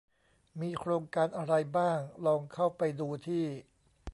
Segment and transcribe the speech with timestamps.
[0.61, 3.45] มีโครงการอะไรบ้างลองเข้าไปดูที่